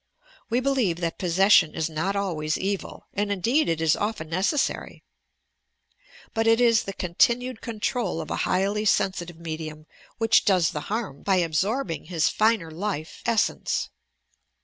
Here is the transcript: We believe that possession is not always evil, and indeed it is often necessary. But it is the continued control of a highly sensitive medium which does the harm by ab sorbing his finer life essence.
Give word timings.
We 0.49 0.61
believe 0.61 0.97
that 1.01 1.19
possession 1.19 1.75
is 1.75 1.87
not 1.87 2.15
always 2.15 2.57
evil, 2.57 3.05
and 3.13 3.31
indeed 3.31 3.69
it 3.69 3.79
is 3.79 3.95
often 3.95 4.29
necessary. 4.29 5.03
But 6.33 6.47
it 6.47 6.59
is 6.59 6.85
the 6.85 6.93
continued 6.93 7.61
control 7.61 8.19
of 8.19 8.31
a 8.31 8.37
highly 8.49 8.85
sensitive 8.85 9.37
medium 9.37 9.85
which 10.17 10.43
does 10.43 10.71
the 10.71 10.79
harm 10.89 11.21
by 11.21 11.41
ab 11.43 11.51
sorbing 11.51 12.05
his 12.07 12.29
finer 12.29 12.71
life 12.71 13.21
essence. 13.27 13.91